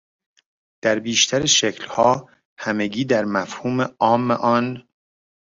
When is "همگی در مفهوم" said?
2.57-3.81